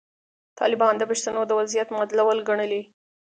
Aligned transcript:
طالبان 0.59 0.93
د 0.97 1.03
پښتنو 1.11 1.41
د 1.45 1.51
وضعیت 1.59 1.89
مدلول 1.99 2.37
ګڼلي. 2.49 2.81